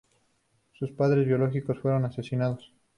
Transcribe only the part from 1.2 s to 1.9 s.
biológicos